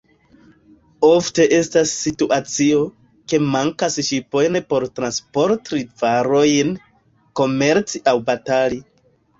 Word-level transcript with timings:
Ofte 1.09 1.45
estas 1.57 1.91
situacio, 2.05 2.81
ke 3.33 3.41
mankas 3.57 4.01
ŝipojn 4.09 4.59
por 4.73 4.89
transporti 5.01 5.85
varojn, 6.03 6.77
komerci 7.43 8.05
aŭ 8.15 8.19
batali. 8.33 8.87